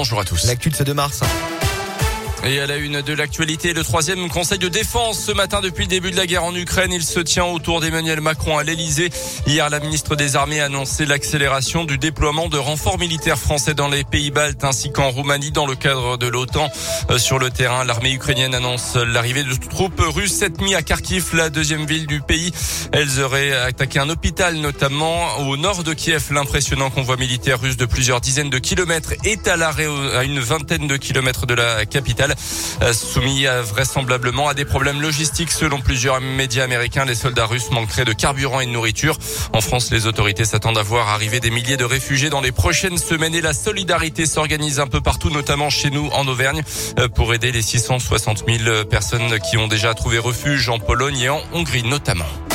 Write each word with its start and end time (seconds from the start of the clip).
Bonjour 0.00 0.20
à 0.20 0.24
tous. 0.24 0.44
L'actu 0.44 0.70
de 0.70 0.76
ce 0.76 0.84
2 0.84 0.94
mars. 0.94 1.22
Et 2.44 2.60
à 2.60 2.66
la 2.66 2.76
une 2.76 3.02
de 3.02 3.12
l'actualité, 3.12 3.72
le 3.72 3.82
troisième 3.82 4.28
conseil 4.28 4.58
de 4.58 4.68
défense 4.68 5.18
ce 5.18 5.32
matin 5.32 5.60
depuis 5.60 5.84
le 5.84 5.88
début 5.88 6.12
de 6.12 6.16
la 6.16 6.26
guerre 6.26 6.44
en 6.44 6.54
Ukraine. 6.54 6.92
Il 6.92 7.02
se 7.02 7.18
tient 7.18 7.44
autour 7.44 7.80
d'Emmanuel 7.80 8.20
Macron 8.20 8.56
à 8.58 8.62
l'Elysée. 8.62 9.10
Hier, 9.46 9.68
la 9.68 9.80
ministre 9.80 10.14
des 10.14 10.36
Armées 10.36 10.60
a 10.60 10.66
annoncé 10.66 11.04
l'accélération 11.04 11.84
du 11.84 11.98
déploiement 11.98 12.48
de 12.48 12.56
renforts 12.56 12.98
militaires 12.98 13.38
français 13.38 13.74
dans 13.74 13.88
les 13.88 14.04
pays 14.04 14.30
baltes 14.30 14.62
ainsi 14.62 14.92
qu'en 14.92 15.10
Roumanie 15.10 15.50
dans 15.50 15.66
le 15.66 15.74
cadre 15.74 16.16
de 16.16 16.28
l'OTAN. 16.28 16.70
Euh, 17.10 17.18
sur 17.18 17.38
le 17.38 17.50
terrain, 17.50 17.84
l'armée 17.84 18.12
ukrainienne 18.12 18.54
annonce 18.54 18.94
l'arrivée 18.94 19.42
de 19.42 19.54
troupes 19.68 20.00
russes 20.00 20.34
cette 20.34 20.60
nuit 20.60 20.76
à 20.76 20.82
Kharkiv, 20.82 21.34
la 21.34 21.50
deuxième 21.50 21.86
ville 21.86 22.06
du 22.06 22.20
pays. 22.20 22.52
Elles 22.92 23.20
auraient 23.20 23.52
attaqué 23.52 23.98
un 23.98 24.08
hôpital 24.08 24.54
notamment 24.56 25.38
au 25.38 25.56
nord 25.56 25.82
de 25.82 25.92
Kiev. 25.92 26.26
L'impressionnant 26.30 26.90
convoi 26.90 27.16
militaire 27.16 27.60
russe 27.60 27.76
de 27.76 27.86
plusieurs 27.86 28.20
dizaines 28.20 28.50
de 28.50 28.58
kilomètres 28.58 29.14
est 29.24 29.48
à 29.48 29.56
l'arrêt 29.56 29.88
à 30.16 30.22
une 30.22 30.38
vingtaine 30.38 30.86
de 30.86 30.96
kilomètres 30.96 31.46
de 31.46 31.54
la 31.54 31.84
capitale. 31.84 32.27
Euh, 32.82 32.92
soumis 32.92 33.46
vraisemblablement 33.62 34.48
à 34.48 34.54
des 34.54 34.64
problèmes 34.64 35.00
logistiques. 35.00 35.50
Selon 35.50 35.80
plusieurs 35.80 36.20
médias 36.20 36.64
américains, 36.64 37.04
les 37.04 37.14
soldats 37.14 37.46
russes 37.46 37.70
manqueraient 37.70 38.04
de 38.04 38.12
carburant 38.12 38.60
et 38.60 38.66
de 38.66 38.70
nourriture. 38.70 39.16
En 39.52 39.60
France, 39.60 39.90
les 39.90 40.06
autorités 40.06 40.44
s'attendent 40.44 40.78
à 40.78 40.82
voir 40.82 41.08
arriver 41.08 41.40
des 41.40 41.50
milliers 41.50 41.76
de 41.76 41.84
réfugiés 41.84 42.30
dans 42.30 42.40
les 42.40 42.52
prochaines 42.52 42.98
semaines 42.98 43.34
et 43.34 43.40
la 43.40 43.52
solidarité 43.52 44.26
s'organise 44.26 44.80
un 44.80 44.86
peu 44.86 45.00
partout, 45.00 45.30
notamment 45.30 45.70
chez 45.70 45.90
nous 45.90 46.08
en 46.12 46.26
Auvergne, 46.26 46.62
euh, 46.98 47.08
pour 47.08 47.34
aider 47.34 47.52
les 47.52 47.62
660 47.62 48.44
000 48.46 48.84
personnes 48.84 49.38
qui 49.40 49.56
ont 49.56 49.68
déjà 49.68 49.94
trouvé 49.94 50.18
refuge 50.18 50.68
en 50.68 50.78
Pologne 50.78 51.18
et 51.18 51.28
en 51.28 51.42
Hongrie 51.52 51.82
notamment. 51.82 52.47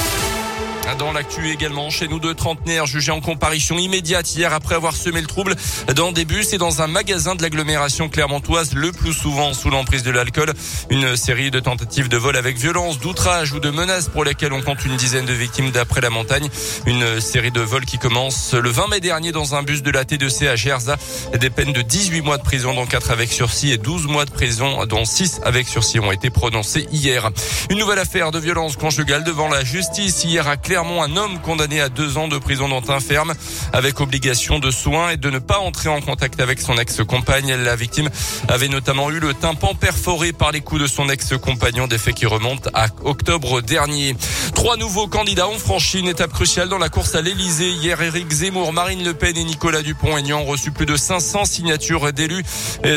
Dans 1.00 1.12
l'actu 1.12 1.50
également, 1.50 1.90
chez 1.90 2.08
nous 2.08 2.20
deux 2.20 2.36
trentenaires 2.36 2.86
jugés 2.86 3.12
en 3.12 3.20
comparution 3.20 3.78
immédiate 3.78 4.36
hier 4.36 4.54
après 4.54 4.76
avoir 4.76 4.96
semé 4.96 5.22
le 5.22 5.28
trouble 5.28 5.56
dans 5.96 6.12
des 6.12 6.24
bus 6.24 6.54
et 6.54 6.58
dans 6.58 6.82
un 6.82 6.88
magasin 6.88 7.36
de 7.36 7.42
l'agglomération 7.42 8.10
clermontoise, 8.10 8.74
le 8.74 8.92
plus 8.92 9.14
souvent 9.14 9.54
sous 9.54 9.70
l'emprise 9.70 10.04
de 10.04 10.12
l'alcool. 10.12 10.54
Une 10.90 11.16
série 11.16 11.50
de 11.50 11.60
tentatives 11.60 12.10
de 12.10 12.18
vol 12.18 12.38
avec 12.38 12.58
violence, 12.58 13.00
d'outrage 13.00 13.54
ou 13.54 13.60
de 13.60 13.72
menaces 13.72 14.08
pour 14.08 14.24
lesquelles 14.24 14.54
on 14.54 14.62
compte 14.62 14.86
une 14.86 14.96
dizaine 14.96 15.26
de 15.26 15.34
victimes 15.34 15.72
d'après 15.72 16.02
la 16.02 16.12
montagne. 16.12 16.48
Une 16.86 17.20
série 17.20 17.52
de 17.52 17.62
vols 17.62 17.86
qui 17.86 17.98
commence 17.98 18.54
le 18.54 18.70
20 18.70 18.88
mai 18.90 19.00
dernier 19.00 19.32
dans 19.32 19.56
un 19.56 19.64
bus 19.64 19.82
de 19.82 19.90
la 19.90 20.04
T2C 20.04 20.48
à 20.48 20.56
Gerza. 20.56 20.98
Des 21.40 21.50
peines 21.50 21.74
de 21.74 21.82
18 21.82 22.22
mois 22.22 22.38
de 22.38 22.44
prison, 22.44 22.74
dont 22.74 22.86
4 22.86 23.10
avec 23.10 23.32
sursis 23.32 23.72
et 23.72 23.78
12 23.78 24.06
mois 24.08 24.26
de 24.26 24.32
prison, 24.32 24.86
dont 24.86 25.06
6 25.06 25.42
avec 25.44 25.68
sursis 25.68 26.00
ont 26.00 26.12
été 26.12 26.30
prononcés 26.30 26.88
hier. 26.92 27.32
Une 27.70 27.80
nouvelle 27.80 28.00
affaire 28.00 28.32
de 28.32 28.40
violence 28.40 28.76
conjugale 28.76 29.24
devant 29.24 29.50
la 29.50 29.64
justice 29.64 30.24
hier 30.24 30.48
à 30.48 30.58
Clermont 30.58 30.83
un 30.84 31.16
homme 31.16 31.40
condamné 31.40 31.82
à 31.82 31.90
deux 31.90 32.18
ans 32.18 32.28
de 32.28 32.38
prison 32.38 32.68
dans 32.68 32.92
un 32.92 33.00
ferme 33.00 33.34
avec 33.72 34.02
obligation 34.02 34.60
de 34.60 34.70
soins 34.70 35.12
et 35.12 35.18
de 35.18 35.30
ne 35.30 35.40
pas 35.40 35.60
entrer 35.60 35.90
en 35.90 36.02
contact 36.02 36.40
avec 36.40 36.60
son 36.60 36.78
ex-compagne. 36.78 37.54
La 37.56 37.76
victime 37.76 38.10
avait 38.50 38.68
notamment 38.68 39.10
eu 39.10 39.20
le 39.20 39.34
tympan 39.34 39.76
perforé 39.76 40.34
par 40.34 40.52
les 40.52 40.62
coups 40.62 40.82
de 40.82 40.88
son 40.88 41.10
ex-compagnon, 41.10 41.88
des 41.88 41.98
faits 41.98 42.16
qui 42.16 42.26
remontent 42.26 42.70
à 42.74 42.88
octobre 43.04 43.62
dernier. 43.62 44.16
Trois 44.54 44.78
nouveaux 44.78 45.08
candidats 45.08 45.48
ont 45.48 45.58
franchi 45.58 46.00
une 46.00 46.08
étape 46.08 46.34
cruciale 46.34 46.70
dans 46.70 46.78
la 46.78 46.90
course 46.90 47.16
à 47.16 47.22
l'Elysée. 47.22 47.72
Hier, 47.72 48.02
Éric 48.02 48.32
Zemmour, 48.32 48.74
Marine 48.74 49.04
Le 49.04 49.14
Pen 49.14 49.38
et 49.38 49.44
Nicolas 49.44 49.82
Dupont-Aignan 49.82 50.42
ont 50.42 50.46
reçu 50.46 50.72
plus 50.72 50.86
de 50.86 50.98
500 50.98 51.46
signatures 51.46 52.12
d'élus. 52.12 52.44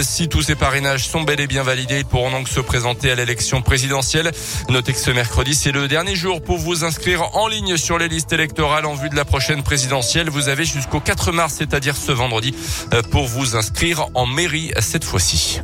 Si 0.03 0.29
tous 0.29 0.43
ces 0.43 0.57
parrainages 0.57 1.07
sont 1.07 1.23
bel 1.23 1.41
et 1.41 1.47
bien 1.47 1.63
validés, 1.63 1.99
ils 2.01 2.05
pourront 2.05 2.31
donc 2.31 2.49
se 2.49 2.61
présenter 2.61 3.11
à 3.11 3.15
l'élection 3.15 3.63
présidentielle. 3.63 4.33
Notez 4.69 4.93
que 4.93 4.99
ce 4.99 5.11
mercredi, 5.11 5.55
c'est 5.55 5.73
le 5.73 5.89
dernier 5.89 6.17
jour 6.17 6.43
pour 6.43 6.59
vous 6.59 6.85
inscrire 6.85 7.37
en 7.37 7.49
ligne 7.49 7.76
sur 7.77 7.99
les 7.99 8.09
listes 8.09 8.33
électorales 8.33 8.87
en 8.87 8.95
vue 8.95 9.09
de 9.09 9.17
la 9.17 9.25
prochaine 9.25 9.63
présidentielle. 9.63 10.31
Vous 10.31 10.49
avez 10.49 10.65
jusqu'au 10.65 11.01
4 11.01 11.33
mars, 11.33 11.55
c'est-à-dire 11.59 11.97
ce 11.97 12.13
vendredi, 12.13 12.55
euh, 12.93 13.03
pour 13.03 13.27
vous 13.27 13.57
inscrire 13.57 14.07
en 14.15 14.27
mairie 14.27 14.73
cette 14.81 15.05
fois-ci. 15.05 15.61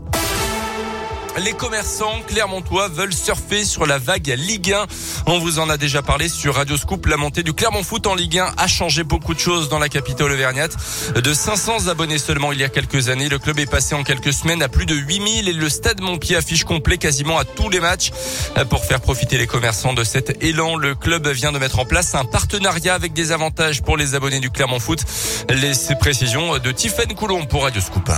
Les 1.39 1.55
commerçants 1.55 2.21
clermontois 2.27 2.89
veulent 2.89 3.15
surfer 3.15 3.65
sur 3.65 3.87
la 3.87 3.97
vague 3.99 4.35
Ligue 4.37 4.75
1. 4.75 4.87
On 5.27 5.39
vous 5.39 5.61
en 5.61 5.71
a 5.71 5.79
déjà 5.79 6.03
parlé 6.03 6.29
sur 6.29 6.57
Radio 6.57 6.77
Scoop. 6.77 7.07
La 7.07 7.17
montée 7.17 7.43
du 7.43 7.55
Clermont 7.55 7.83
Foot 7.83 8.07
en 8.07 8.15
Ligue 8.15 8.39
1 8.39 8.53
a 8.59 8.67
changé 8.67 9.03
beaucoup 9.03 9.33
de 9.33 9.39
choses 9.39 9.71
dans 9.71 9.79
la 9.79 9.89
capitale 9.89 10.31
auvergnate. 10.31 10.77
De 11.15 11.33
500 11.33 11.89
abonnés 11.89 12.19
seulement 12.19 12.53
il 12.53 12.61
y 12.61 12.65
a 12.65 12.69
quelques 12.69 13.09
années, 13.09 13.31
le 13.31 13.39
club 13.39 13.59
est 13.59 13.71
passé 13.71 13.95
en 13.95 14.03
quelques 14.03 14.35
semaines 14.35 14.63
à 14.63 14.69
plus 14.69 14.85
de 14.85 14.95
8000 14.95 15.49
et 15.49 15.53
le 15.55 15.69
stade 15.71 16.03
Montpied 16.03 16.37
affiche 16.37 16.65
complet 16.65 16.99
quasiment 16.99 17.39
à 17.39 17.45
tous 17.45 17.71
les 17.71 17.81
matchs. 17.81 18.11
Pour 18.69 18.85
faire 18.85 19.01
profiter 19.01 19.39
les 19.39 19.47
commerçants 19.47 19.95
de 19.95 20.05
cet 20.05 20.43
élan, 20.43 20.77
le 20.77 20.95
club 20.95 21.27
vient 21.29 21.53
de 21.53 21.59
mettre 21.59 21.79
en 21.79 21.87
place 21.87 22.15
un 22.15 22.27
partenariat 22.27 22.95
avec 22.95 23.15
des 23.15 23.33
avantages 23.33 23.81
pour 23.81 23.97
les 23.97 24.15
abonnés 24.15 24.41
du 24.41 24.51
Clermont 24.51 24.81
Foot. 24.81 25.01
Les 25.49 25.73
précisions 25.99 26.59
de 26.59 26.73
Tiffen 26.73 27.15
Coulon 27.15 27.47
pour 27.47 27.63
Radio 27.63 27.81
Scoop. 27.81 28.11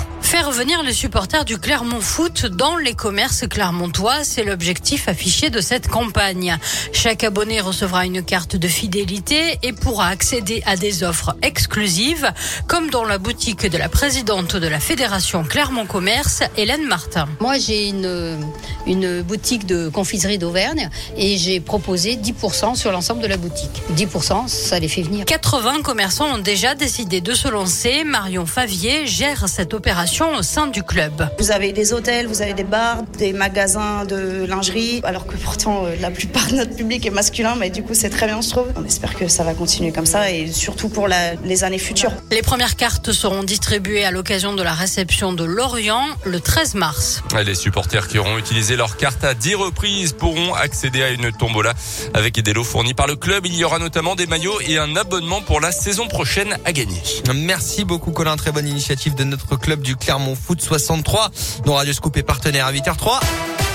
Commerce 3.04 3.46
clermontois. 3.46 4.24
C'est 4.24 4.44
l'objectif 4.44 5.08
affiché 5.08 5.50
de 5.50 5.60
cette 5.60 5.88
campagne. 5.88 6.56
Chaque 6.94 7.22
abonné 7.22 7.60
recevra 7.60 8.06
une 8.06 8.22
carte 8.22 8.56
de 8.56 8.66
fidélité 8.66 9.58
et 9.62 9.74
pourra 9.74 10.06
accéder 10.06 10.62
à 10.64 10.76
des 10.76 11.04
offres 11.04 11.36
exclusives, 11.42 12.32
comme 12.66 12.88
dans 12.88 13.04
la 13.04 13.18
boutique 13.18 13.66
de 13.70 13.76
la 13.76 13.90
présidente 13.90 14.56
de 14.56 14.66
la 14.66 14.80
Fédération 14.80 15.44
Clermont 15.44 15.84
Commerce, 15.84 16.42
Hélène 16.56 16.86
Martin. 16.86 17.28
Moi, 17.40 17.58
j'ai 17.58 17.88
une, 17.88 18.38
une 18.86 19.20
boutique 19.20 19.66
de 19.66 19.90
confiserie 19.90 20.38
d'Auvergne 20.38 20.88
et 21.18 21.36
j'ai 21.36 21.60
proposé 21.60 22.16
10% 22.16 22.74
sur 22.74 22.90
l'ensemble 22.90 23.20
de 23.20 23.26
la 23.26 23.36
boutique. 23.36 23.82
10%, 23.94 24.48
ça 24.48 24.78
les 24.78 24.88
fait 24.88 25.02
venir. 25.02 25.26
80 25.26 25.82
commerçants 25.82 26.36
ont 26.36 26.38
déjà 26.38 26.74
décidé 26.74 27.20
de 27.20 27.34
se 27.34 27.48
lancer. 27.48 28.02
Marion 28.04 28.46
Favier 28.46 29.06
gère 29.06 29.46
cette 29.46 29.74
opération 29.74 30.34
au 30.36 30.42
sein 30.42 30.68
du 30.68 30.82
club. 30.82 31.28
Vous 31.38 31.50
avez 31.50 31.72
des 31.72 31.92
hôtels, 31.92 32.28
vous 32.28 32.40
avez 32.40 32.54
des 32.54 32.64
bars, 32.64 32.93
des 33.18 33.32
magasins 33.32 34.04
de 34.04 34.44
lingerie, 34.46 35.00
alors 35.04 35.26
que 35.26 35.36
pourtant 35.36 35.86
euh, 35.86 35.94
la 36.00 36.10
plupart 36.10 36.48
de 36.48 36.56
notre 36.56 36.74
public 36.74 37.06
est 37.06 37.10
masculin, 37.10 37.54
mais 37.58 37.70
du 37.70 37.82
coup 37.82 37.94
c'est 37.94 38.10
très 38.10 38.26
bien 38.26 38.40
je 38.40 38.50
trouve. 38.50 38.66
On 38.76 38.84
espère 38.84 39.14
que 39.14 39.28
ça 39.28 39.44
va 39.44 39.54
continuer 39.54 39.92
comme 39.92 40.06
ça 40.06 40.30
et 40.30 40.50
surtout 40.50 40.88
pour 40.88 41.08
les 41.08 41.64
années 41.64 41.78
futures. 41.78 42.12
Les 42.30 42.42
premières 42.42 42.76
cartes 42.76 43.12
seront 43.12 43.42
distribuées 43.42 44.04
à 44.04 44.10
l'occasion 44.10 44.54
de 44.54 44.62
la 44.62 44.74
réception 44.74 45.32
de 45.32 45.44
Lorient 45.44 46.06
le 46.24 46.40
13 46.40 46.74
mars. 46.74 47.22
Les 47.44 47.54
supporters 47.54 48.08
qui 48.08 48.18
auront 48.18 48.38
utilisé 48.38 48.76
leur 48.76 48.96
carte 48.96 49.24
à 49.24 49.34
10 49.34 49.54
reprises 49.56 50.12
pourront 50.12 50.54
accéder 50.54 51.02
à 51.02 51.10
une 51.10 51.32
tombola 51.32 51.74
avec 52.14 52.40
des 52.40 52.52
lots 52.52 52.64
fournis 52.64 52.94
par 52.94 53.06
le 53.06 53.16
club. 53.16 53.46
Il 53.46 53.54
y 53.54 53.64
aura 53.64 53.78
notamment 53.78 54.14
des 54.14 54.26
maillots 54.26 54.60
et 54.66 54.78
un 54.78 54.96
abonnement 54.96 55.40
pour 55.40 55.60
la 55.60 55.72
saison 55.72 56.06
prochaine 56.08 56.56
à 56.64 56.72
gagner. 56.72 57.02
Merci 57.34 57.84
beaucoup 57.84 58.12
Colin, 58.12 58.36
très 58.36 58.52
bonne 58.52 58.68
initiative 58.68 59.14
de 59.14 59.24
notre 59.24 59.56
club 59.56 59.80
du 59.80 59.96
Clermont 59.96 60.36
Foot 60.36 60.60
63 60.60 61.30
dont 61.64 61.74
Radio 61.74 61.92
Scoop 61.92 62.16
est 62.16 62.22
partenaire 62.22 62.66
à 62.66 62.72
8h03. 62.84 63.73